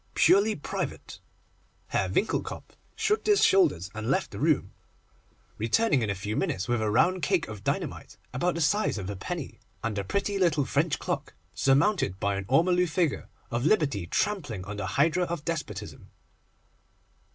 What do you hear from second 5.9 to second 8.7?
in a few minutes with a round cake of dynamite about the